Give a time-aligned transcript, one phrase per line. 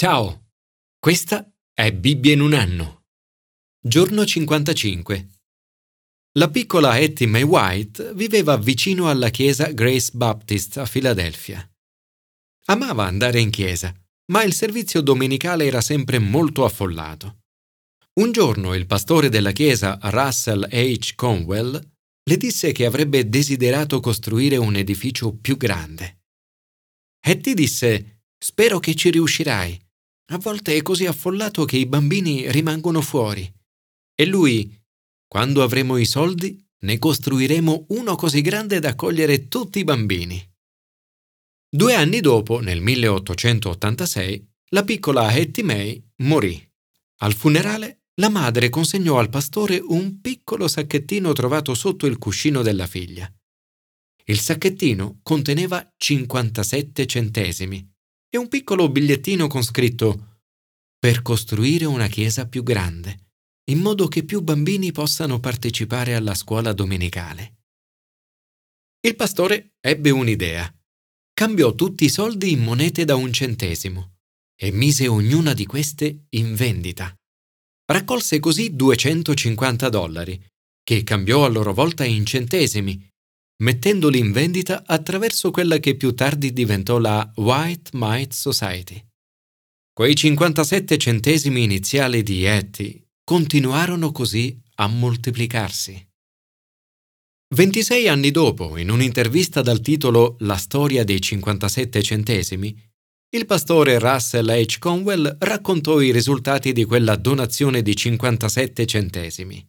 [0.00, 0.50] Ciao,
[0.96, 3.06] questa è Bibbia in un anno.
[3.84, 5.28] Giorno 55.
[6.38, 11.68] La piccola Etty May White viveva vicino alla chiesa Grace Baptist a Filadelfia.
[12.66, 13.92] Amava andare in chiesa,
[14.30, 17.40] ma il servizio domenicale era sempre molto affollato.
[18.20, 21.16] Un giorno il pastore della chiesa, Russell H.
[21.16, 21.72] Conwell,
[22.22, 26.20] le disse che avrebbe desiderato costruire un edificio più grande.
[27.18, 29.86] Etty disse: Spero che ci riuscirai.
[30.30, 33.50] A volte è così affollato che i bambini rimangono fuori.
[34.14, 34.78] E lui,
[35.26, 40.38] quando avremo i soldi, ne costruiremo uno così grande da accogliere tutti i bambini.
[41.70, 46.62] Due anni dopo, nel 1886, la piccola Hattie May morì.
[47.20, 52.86] Al funerale, la madre consegnò al pastore un piccolo sacchettino trovato sotto il cuscino della
[52.86, 53.32] figlia.
[54.24, 57.96] Il sacchettino conteneva 57 centesimi
[58.30, 60.40] e un piccolo bigliettino con scritto
[60.98, 63.30] per costruire una chiesa più grande,
[63.70, 67.56] in modo che più bambini possano partecipare alla scuola domenicale.
[69.00, 70.72] Il pastore ebbe un'idea.
[71.32, 74.16] Cambiò tutti i soldi in monete da un centesimo
[74.60, 77.14] e mise ognuna di queste in vendita.
[77.90, 80.44] Raccolse così 250 dollari,
[80.82, 83.08] che cambiò a loro volta in centesimi
[83.60, 89.04] mettendoli in vendita attraverso quella che più tardi diventò la White Might Society.
[89.92, 96.06] Quei 57 centesimi iniziali di Etty continuarono così a moltiplicarsi.
[97.54, 102.76] 26 anni dopo, in un'intervista dal titolo La storia dei 57 centesimi,
[103.30, 104.78] il pastore Russell H.
[104.78, 109.68] Conwell raccontò i risultati di quella donazione di 57 centesimi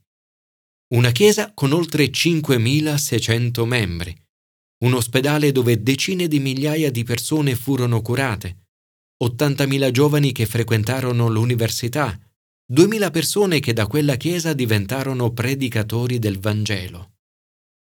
[0.89, 4.15] una chiesa con oltre 5.600 membri,
[4.85, 8.67] un ospedale dove decine di migliaia di persone furono curate,
[9.23, 12.17] 80.000 giovani che frequentarono l'università,
[12.71, 17.17] 2.000 persone che da quella chiesa diventarono predicatori del Vangelo.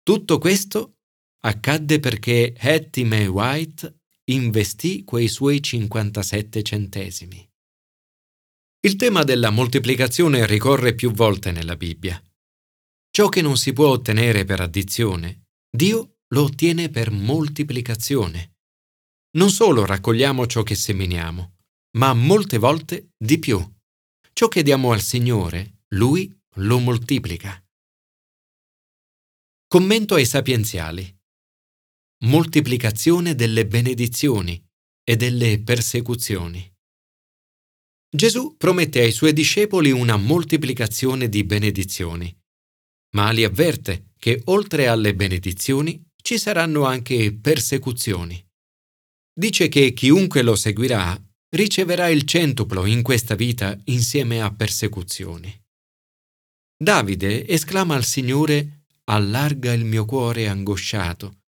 [0.03, 0.97] Tutto questo
[1.41, 7.47] accadde perché Hattie May White investì quei suoi 57 centesimi.
[8.83, 12.21] Il tema della moltiplicazione ricorre più volte nella Bibbia.
[13.13, 18.53] Ciò che non si può ottenere per addizione, Dio lo ottiene per moltiplicazione.
[19.31, 21.57] Non solo raccogliamo ciò che seminiamo,
[21.97, 23.59] ma molte volte di più.
[24.31, 27.61] Ciò che diamo al Signore, Lui lo moltiplica.
[29.67, 31.13] Commento ai sapienziali.
[32.23, 34.61] Moltiplicazione delle benedizioni
[35.03, 36.65] e delle persecuzioni.
[38.09, 42.40] Gesù promette ai suoi discepoli una moltiplicazione di benedizioni
[43.15, 48.43] ma li avverte che oltre alle benedizioni ci saranno anche persecuzioni.
[49.33, 51.19] Dice che chiunque lo seguirà
[51.49, 55.59] riceverà il centuplo in questa vita insieme a persecuzioni.
[56.77, 61.41] Davide esclama al Signore Allarga il mio cuore angosciato,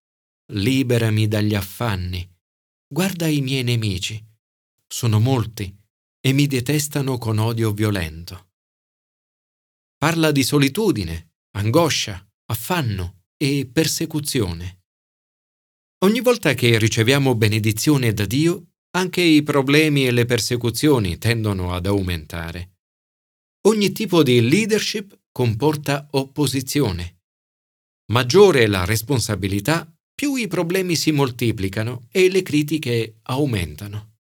[0.53, 2.27] liberami dagli affanni,
[2.87, 4.21] guarda i miei nemici,
[4.85, 5.73] sono molti
[6.19, 8.49] e mi detestano con odio violento.
[9.97, 14.81] Parla di solitudine, angoscia, affanno e persecuzione.
[16.03, 21.85] Ogni volta che riceviamo benedizione da Dio, anche i problemi e le persecuzioni tendono ad
[21.85, 22.77] aumentare.
[23.67, 27.21] Ogni tipo di leadership comporta opposizione.
[28.11, 34.17] Maggiore la responsabilità, più i problemi si moltiplicano e le critiche aumentano.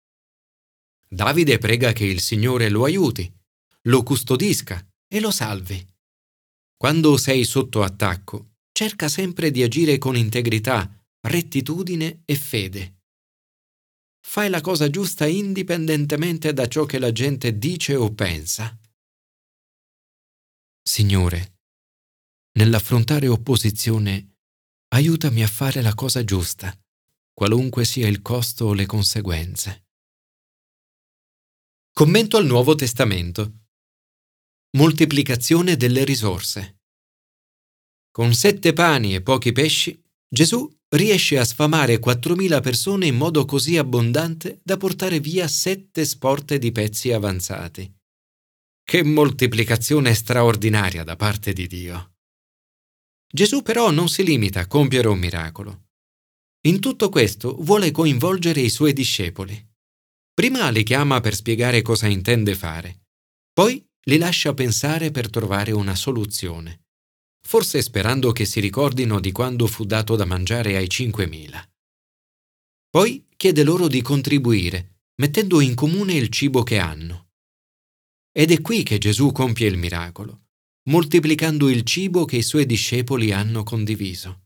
[1.07, 3.29] Davide prega che il Signore lo aiuti,
[3.83, 5.90] lo custodisca e lo salvi.
[6.81, 10.91] Quando sei sotto attacco, cerca sempre di agire con integrità,
[11.27, 13.03] rettitudine e fede.
[14.19, 18.75] Fai la cosa giusta indipendentemente da ciò che la gente dice o pensa.
[20.81, 21.59] Signore,
[22.53, 24.37] nell'affrontare opposizione,
[24.87, 26.75] aiutami a fare la cosa giusta,
[27.31, 29.85] qualunque sia il costo o le conseguenze.
[31.93, 33.60] Commento al Nuovo Testamento.
[34.77, 36.77] Moltiplicazione delle risorse.
[38.09, 40.01] Con sette pani e pochi pesci,
[40.33, 40.65] Gesù
[40.95, 46.71] riesce a sfamare 4.000 persone in modo così abbondante da portare via sette sporte di
[46.71, 47.93] pezzi avanzati.
[48.81, 52.13] Che moltiplicazione straordinaria da parte di Dio.
[53.27, 55.89] Gesù però non si limita a compiere un miracolo.
[56.67, 59.69] In tutto questo vuole coinvolgere i suoi discepoli.
[60.33, 63.01] Prima li chiama per spiegare cosa intende fare,
[63.51, 66.85] poi li lascia pensare per trovare una soluzione,
[67.45, 71.63] forse sperando che si ricordino di quando fu dato da mangiare ai cinquemila.
[72.89, 77.29] Poi chiede loro di contribuire, mettendo in comune il cibo che hanno.
[78.31, 80.47] Ed è qui che Gesù compie il miracolo,
[80.89, 84.45] moltiplicando il cibo che i suoi discepoli hanno condiviso.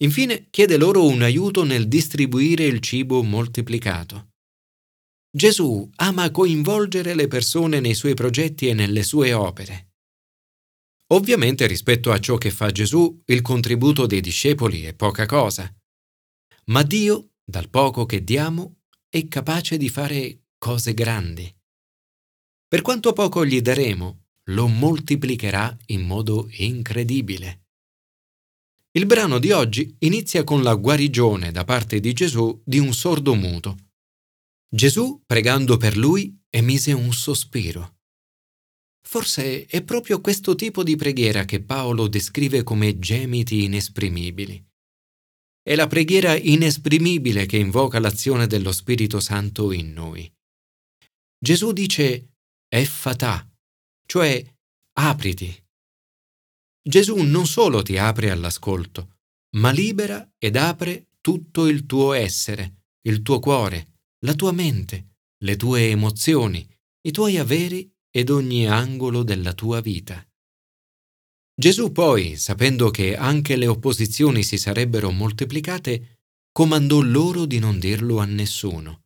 [0.00, 4.27] Infine chiede loro un aiuto nel distribuire il cibo moltiplicato.
[5.30, 9.92] Gesù ama coinvolgere le persone nei suoi progetti e nelle sue opere.
[11.08, 15.70] Ovviamente rispetto a ciò che fa Gesù, il contributo dei discepoli è poca cosa.
[16.66, 18.76] Ma Dio, dal poco che diamo,
[19.08, 21.54] è capace di fare cose grandi.
[22.66, 27.64] Per quanto poco gli daremo, lo moltiplicherà in modo incredibile.
[28.92, 33.34] Il brano di oggi inizia con la guarigione da parte di Gesù di un sordo
[33.34, 33.87] muto.
[34.70, 37.96] Gesù, pregando per lui, emise un sospiro.
[39.02, 44.62] Forse è proprio questo tipo di preghiera che Paolo descrive come gemiti inesprimibili.
[45.62, 50.30] È la preghiera inesprimibile che invoca l'azione dello Spirito Santo in noi.
[51.38, 52.34] Gesù dice
[52.68, 53.50] effatà,
[54.04, 54.44] cioè
[54.98, 55.64] apriti.
[56.82, 59.16] Gesù non solo ti apre all'ascolto,
[59.56, 65.56] ma libera ed apre tutto il tuo essere, il tuo cuore, la tua mente, le
[65.56, 66.66] tue emozioni,
[67.02, 70.26] i tuoi averi ed ogni angolo della tua vita.
[71.54, 76.22] Gesù poi, sapendo che anche le opposizioni si sarebbero moltiplicate,
[76.52, 79.04] comandò loro di non dirlo a nessuno.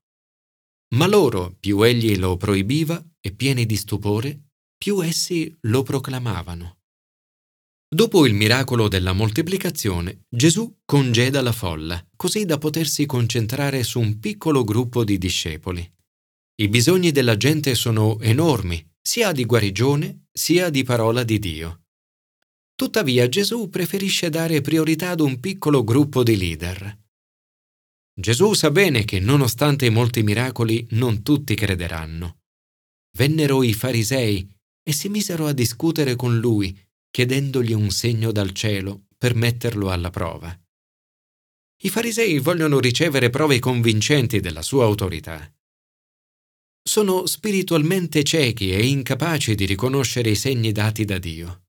[0.95, 6.82] Ma loro, più egli lo proibiva e pieni di stupore, più essi lo proclamavano.
[7.95, 14.19] Dopo il miracolo della moltiplicazione, Gesù congeda la folla, così da potersi concentrare su un
[14.19, 15.93] piccolo gruppo di discepoli.
[16.55, 21.83] I bisogni della gente sono enormi, sia di guarigione sia di parola di Dio.
[22.75, 26.99] Tuttavia Gesù preferisce dare priorità ad un piccolo gruppo di leader.
[28.19, 32.39] Gesù sa bene che nonostante i molti miracoli non tutti crederanno.
[33.19, 34.51] Vennero i farisei
[34.83, 36.75] e si misero a discutere con lui,
[37.13, 40.59] chiedendogli un segno dal cielo per metterlo alla prova.
[41.83, 45.53] I farisei vogliono ricevere prove convincenti della sua autorità.
[46.83, 51.67] Sono spiritualmente ciechi e incapaci di riconoscere i segni dati da Dio.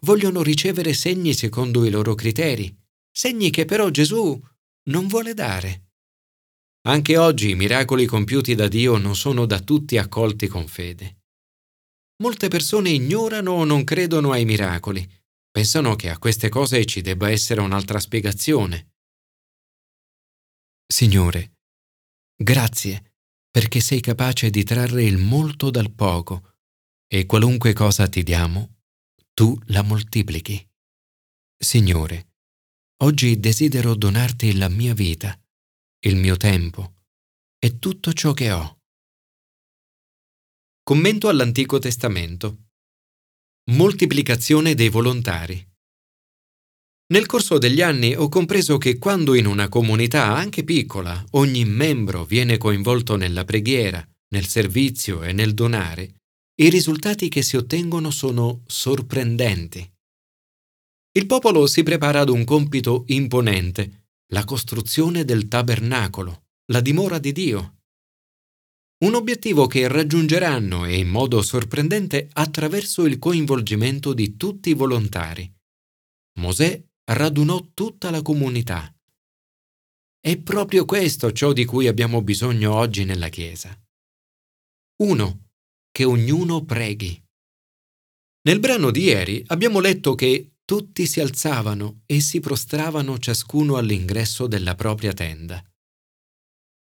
[0.00, 2.76] Vogliono ricevere segni secondo i loro criteri,
[3.10, 4.38] segni che però Gesù
[4.88, 5.90] non vuole dare.
[6.88, 11.15] Anche oggi i miracoli compiuti da Dio non sono da tutti accolti con fede.
[12.22, 15.06] Molte persone ignorano o non credono ai miracoli,
[15.50, 18.94] pensano che a queste cose ci debba essere un'altra spiegazione.
[20.86, 21.58] Signore,
[22.34, 23.14] grazie
[23.50, 26.56] perché sei capace di trarre il molto dal poco
[27.06, 28.80] e qualunque cosa ti diamo,
[29.32, 30.66] tu la moltiplichi.
[31.58, 32.34] Signore,
[33.02, 35.38] oggi desidero donarti la mia vita,
[36.00, 36.96] il mio tempo
[37.58, 38.75] e tutto ciò che ho.
[40.88, 42.68] Commento all'Antico Testamento.
[43.72, 45.60] Moltiplicazione dei volontari.
[47.08, 52.24] Nel corso degli anni ho compreso che quando in una comunità, anche piccola, ogni membro
[52.24, 56.20] viene coinvolto nella preghiera, nel servizio e nel donare,
[56.62, 59.92] i risultati che si ottengono sono sorprendenti.
[61.18, 67.32] Il popolo si prepara ad un compito imponente, la costruzione del tabernacolo, la dimora di
[67.32, 67.75] Dio.
[68.98, 75.52] Un obiettivo che raggiungeranno e in modo sorprendente attraverso il coinvolgimento di tutti i volontari.
[76.40, 78.90] Mosè radunò tutta la comunità.
[80.18, 83.78] È proprio questo ciò di cui abbiamo bisogno oggi nella Chiesa.
[85.02, 85.48] 1.
[85.90, 87.22] Che ognuno preghi.
[88.48, 94.46] Nel brano di ieri abbiamo letto che tutti si alzavano e si prostravano ciascuno all'ingresso
[94.46, 95.62] della propria tenda.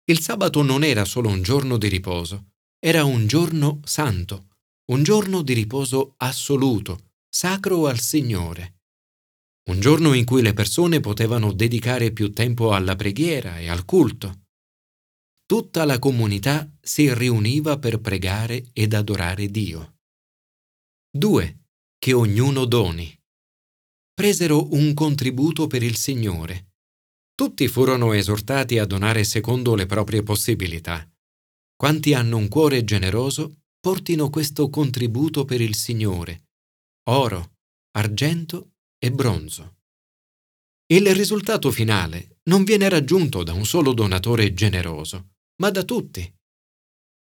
[0.08, 4.58] Il sabato non era solo un giorno di riposo, era un giorno santo,
[4.92, 8.82] un giorno di riposo assoluto, sacro al Signore.
[9.72, 14.44] Un giorno in cui le persone potevano dedicare più tempo alla preghiera e al culto.
[15.48, 19.96] Tutta la comunità si riuniva per pregare ed adorare Dio.
[21.10, 21.60] 2.
[21.98, 23.12] Che ognuno doni.
[24.14, 26.75] Presero un contributo per il Signore.
[27.36, 31.06] Tutti furono esortati a donare secondo le proprie possibilità.
[31.76, 36.48] Quanti hanno un cuore generoso, portino questo contributo per il Signore,
[37.10, 37.58] oro,
[37.92, 39.76] argento e bronzo.
[40.88, 46.34] Il risultato finale non viene raggiunto da un solo donatore generoso, ma da tutti.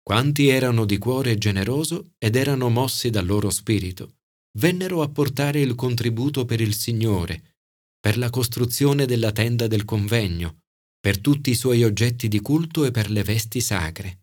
[0.02, 4.20] Quanti erano di cuore generoso ed erano mossi dal loro spirito,
[4.58, 7.59] vennero a portare il contributo per il Signore,
[8.00, 10.60] per la costruzione della tenda del convegno,
[10.98, 14.22] per tutti i suoi oggetti di culto e per le vesti sacre.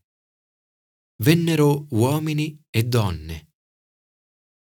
[1.23, 3.51] Vennero uomini e donne.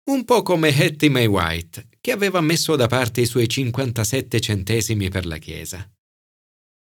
[0.09, 5.09] Un po' come Hattie May White, che aveva messo da parte i suoi 57 centesimi
[5.11, 5.91] per la Chiesa.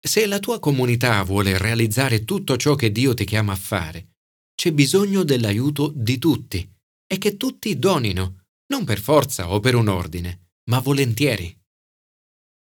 [0.02, 4.11] Se la tua comunità vuole realizzare tutto ciò che Dio ti chiama a fare,
[4.55, 6.71] c'è bisogno dell'aiuto di tutti
[7.07, 11.60] e che tutti donino, non per forza o per un ordine, ma volentieri.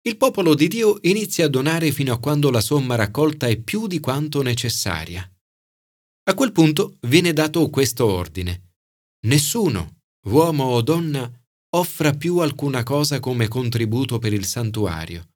[0.06, 3.86] Il popolo di Dio inizia a donare fino a quando la somma raccolta è più
[3.86, 5.28] di quanto necessaria.
[6.26, 8.72] A quel punto viene dato questo ordine.
[9.26, 11.30] Nessuno, uomo o donna,
[11.76, 15.28] offra più alcuna cosa come contributo per il santuario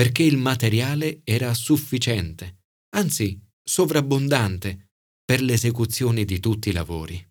[0.00, 2.62] perché il materiale era sufficiente,
[2.96, 7.22] anzi sovrabbondante, per l'esecuzione di tutti i lavori.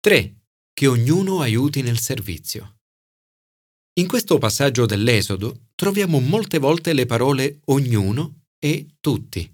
[0.00, 0.36] 3.
[0.72, 2.75] Che ognuno aiuti nel servizio.
[3.98, 9.50] In questo passaggio dell'Esodo troviamo molte volte le parole ognuno e tutti.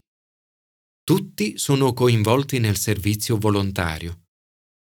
[1.04, 4.24] Tutti sono coinvolti nel servizio volontario.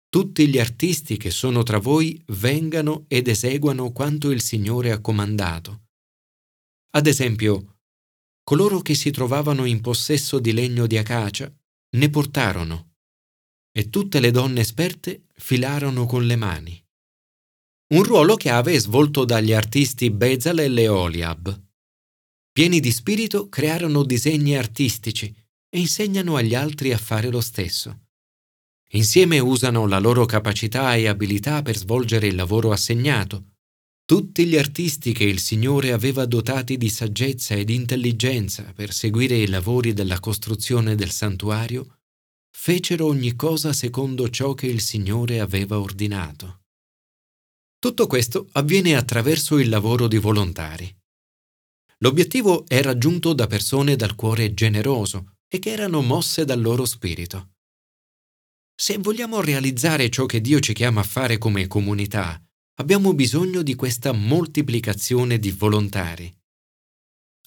[0.09, 5.83] Tutti gli artisti che sono tra voi vengano ed eseguano quanto il Signore ha comandato.
[6.95, 7.81] Ad esempio,
[8.43, 11.53] coloro che si trovavano in possesso di legno di acacia
[11.97, 12.93] ne portarono
[13.71, 16.83] e tutte le donne esperte filarono con le mani.
[17.91, 21.61] Un ruolo chiave è svolto dagli artisti Bezalel e Oliab.
[22.51, 25.33] Pieni di spirito crearono disegni artistici
[25.69, 28.07] e insegnano agli altri a fare lo stesso.
[28.91, 33.45] Insieme usano la loro capacità e abilità per svolgere il lavoro assegnato
[34.11, 39.47] tutti gli artisti che il Signore aveva dotati di saggezza ed intelligenza per seguire i
[39.47, 41.99] lavori della costruzione del santuario,
[42.49, 46.60] fecero ogni cosa secondo ciò che il Signore aveva ordinato.
[47.81, 50.87] Tutto questo avviene attraverso il lavoro di volontari.
[52.03, 57.53] L'obiettivo è raggiunto da persone dal cuore generoso e che erano mosse dal loro spirito.
[58.75, 62.39] Se vogliamo realizzare ciò che Dio ci chiama a fare come comunità,
[62.75, 66.31] abbiamo bisogno di questa moltiplicazione di volontari.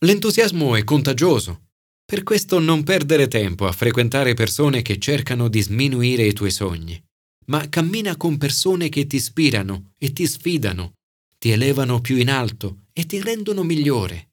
[0.01, 1.69] L'entusiasmo è contagioso,
[2.05, 7.01] per questo non perdere tempo a frequentare persone che cercano di sminuire i tuoi sogni,
[7.47, 10.95] ma cammina con persone che ti ispirano e ti sfidano,
[11.39, 14.33] ti elevano più in alto e ti rendono migliore.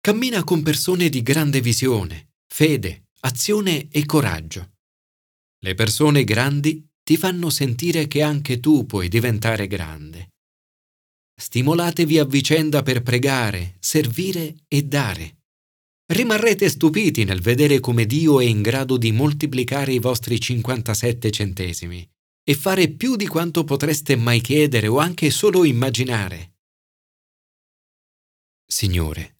[0.00, 4.72] Cammina con persone di grande visione, fede, azione e coraggio.
[5.60, 10.30] Le persone grandi ti fanno sentire che anche tu puoi diventare grande.
[11.34, 15.41] Stimolatevi a vicenda per pregare, servire e dare.
[16.06, 22.06] Rimarrete stupiti nel vedere come Dio è in grado di moltiplicare i vostri 57 centesimi
[22.44, 26.56] e fare più di quanto potreste mai chiedere o anche solo immaginare.
[28.66, 29.36] Signore,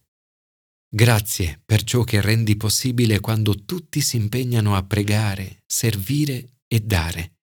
[0.89, 7.39] grazie per ciò che rendi possibile quando tutti si impegnano a pregare, servire e dare.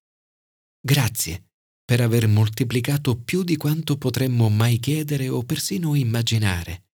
[0.80, 1.50] Grazie
[1.84, 6.89] per aver moltiplicato più di quanto potremmo mai chiedere o persino immaginare.